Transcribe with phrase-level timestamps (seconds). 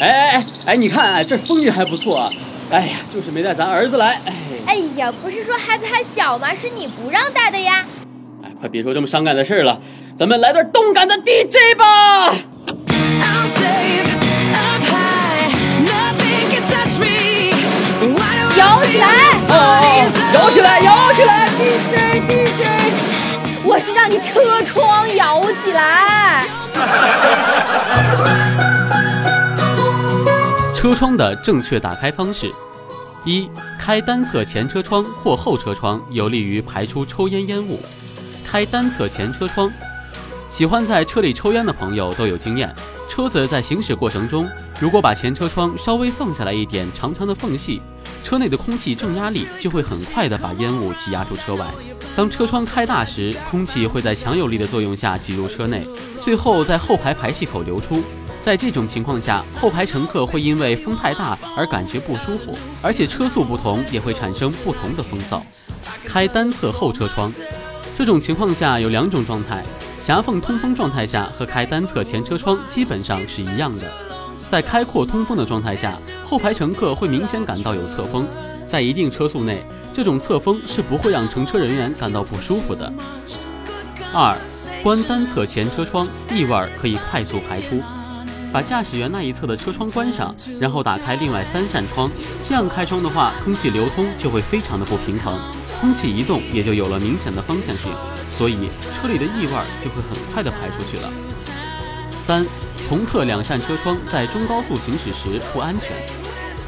[0.00, 2.30] 哎哎哎哎，你看，哎，这风景还不错啊。
[2.70, 4.18] 哎呀，就是没带咱儿子来。
[4.24, 4.32] 哎，
[4.66, 6.54] 哎呀，不是说孩子还小吗？
[6.54, 7.84] 是你不让带的呀。
[8.42, 9.78] 哎，快别说这么伤感的事了，
[10.18, 12.34] 咱们来段动感的 DJ 吧。
[18.56, 19.06] 摇起来！
[19.48, 19.54] 哦，
[20.34, 22.64] 摇起来，摇起来！DJ DJ，
[23.64, 26.44] 我是让你车窗摇起来。
[30.80, 32.50] 车窗的正确打开方式：
[33.26, 33.46] 一、
[33.78, 37.78] 开单侧前车窗或后车窗，有利于排出抽烟烟雾。
[38.46, 39.70] 开单侧前车窗，
[40.50, 42.74] 喜欢在车里抽烟的朋友都有经验。
[43.10, 44.48] 车子在行驶过程中，
[44.80, 47.82] 如果把前车窗稍微放下来一点长长的缝隙，
[48.24, 51.66] 车内的空气正压力就会很快的把烟雾挤压出车外。
[52.16, 55.86] 当车窗开大时，空气会在强有力的作用下挤入车内，
[56.22, 58.02] 最后在后排排气口流出。
[58.42, 65.42] 在这种情况下，后排乘客会因为风太大而感觉不舒服，而且车速不同也会产生不同的风噪。
[66.06, 67.30] 开单侧后车窗，
[67.98, 69.62] 这种情况下有两种状态：
[70.00, 73.92] 狭缝通风状态下和开单侧前车窗基本上是一样的。
[74.50, 75.94] 在开阔通风的状态下，
[76.26, 78.26] 后排乘客会明显感到有侧风，
[78.66, 82.90] 在一定车速内，这种侧风是不会让乘车人员感到不舒服的。
[84.14, 84.34] 二，
[84.82, 87.82] 关单侧前车窗，异味可以快速排出。
[88.52, 92.10] 把驾驶员那一侧的车窗关上，然后打开另外三扇窗，
[92.48, 95.38] 这样开窗的话，空气流通就会非常的不平衡，
[95.80, 97.92] 空气移动也就有了明显的方向性，
[98.36, 98.68] 所以
[99.00, 99.52] 车里的异味
[99.82, 101.10] 就会很快的排出去了。
[102.26, 102.44] 三，
[102.88, 105.90] 同侧两扇车窗在中高速行驶时不安全，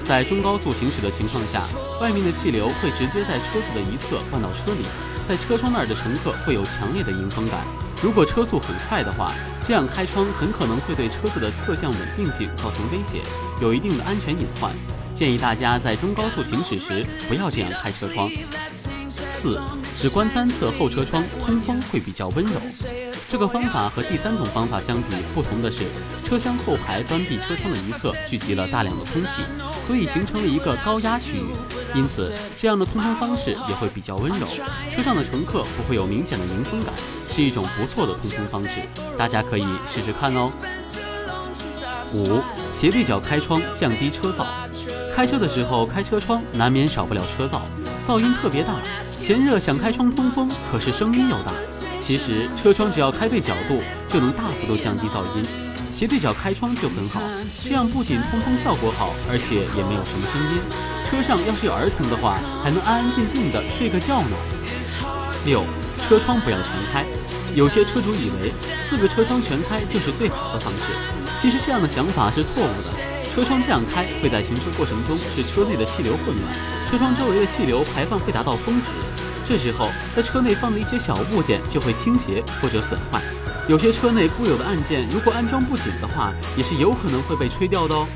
[0.05, 1.63] 在中高速行驶的情况下，
[2.01, 4.87] 外面的气流会直接在车子的一侧灌到车里，
[5.29, 7.61] 在车窗那儿的乘客会有强烈的迎风感。
[8.03, 9.33] 如果车速很快的话，
[9.65, 13.23] 这样开窗很可能会对车子的侧向稳定性造成威胁，
[13.61, 14.73] 有一定的安全隐患。
[15.15, 18.29] 建议大家在中高速行驶时不要这样开车窗。
[19.09, 19.61] 四，
[19.97, 22.61] 只关单侧后车窗，通风会比较温柔。
[23.31, 25.85] 这个方法和第三种方法相比，不同的是，
[26.27, 29.45] 车厢后排关闭车窗的一侧聚集了大量的空气，
[29.87, 31.47] 所以形成了一个高压区域，
[31.95, 34.47] 因此这样的通风方式也会比较温柔，
[34.91, 36.93] 车上的乘客不会有明显的迎风感。
[37.33, 38.83] 是一种不错的通风方式，
[39.19, 40.53] 大家可以试试看哦。
[42.15, 44.45] 五，斜对角开窗降低车噪。
[45.17, 47.61] 开车的时候开车窗，难免少不了车噪，
[48.07, 48.75] 噪音特别大。
[49.21, 51.53] 嫌热想开窗通风，可是声音又大。
[52.03, 55.45] 其实车窗只要开对角度，就能大幅度降低噪音。
[55.91, 57.21] 斜对角开窗就很好，
[57.65, 60.61] 这样不仅通风效果好，而且也没有什么声音。
[61.09, 64.37] 车上要是有儿童的话，还能安安静静的睡个觉呢。
[65.45, 65.63] 六，
[66.09, 67.05] 车窗不要全开。
[67.55, 68.53] 有些车主以为
[68.89, 70.83] 四个车窗全开就是最好的方式，
[71.41, 72.91] 其实这样的想法是错误的。
[73.35, 76.55] 车窗这样开会在行车过程中使车内的气流混乱，
[76.91, 78.89] 车窗周围的气流排放会达到峰值，
[79.47, 83.21] 这时候在车内放的一些小物件就会倾斜或者损坏。
[83.69, 88.07] 有些车内固有的按键如果安装不紧的话，也是有可能会被吹掉的哦。